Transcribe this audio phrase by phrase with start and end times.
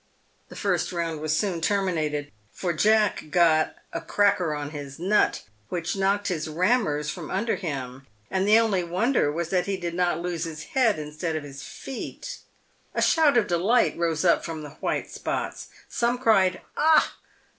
[0.49, 5.95] The first round was soon terminated, for Jack got a" cracker on his nut" which
[5.95, 10.19] knocked his "rammers" from under him, and the only wonder was that he did not
[10.19, 12.39] lose his head instead of his feet.
[12.95, 15.67] A shout of delight rose up from the white spots.
[15.87, 17.17] Some cried," Ah